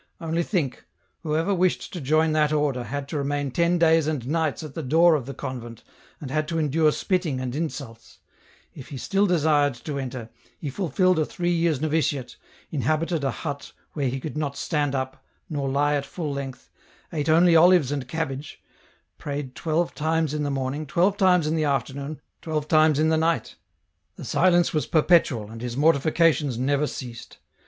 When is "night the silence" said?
23.17-24.73